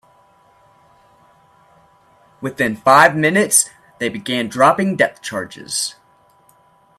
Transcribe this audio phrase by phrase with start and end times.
[2.41, 3.69] Within five minutes,
[3.99, 5.93] they began dropping depth charges.